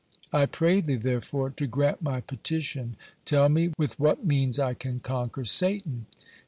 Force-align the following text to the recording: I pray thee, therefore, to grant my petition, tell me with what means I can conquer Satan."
I 0.33 0.47
pray 0.47 0.81
thee, 0.81 0.95
therefore, 0.95 1.51
to 1.51 1.67
grant 1.67 2.01
my 2.01 2.21
petition, 2.21 2.95
tell 3.23 3.49
me 3.49 3.71
with 3.77 3.99
what 3.99 4.25
means 4.25 4.57
I 4.57 4.73
can 4.73 4.99
conquer 4.99 5.45
Satan." 5.45 6.07